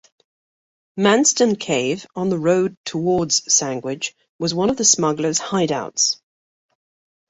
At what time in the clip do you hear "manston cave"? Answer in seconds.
0.97-2.07